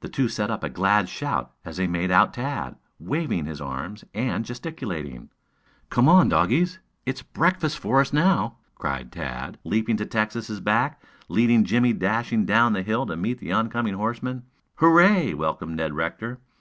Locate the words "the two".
0.00-0.28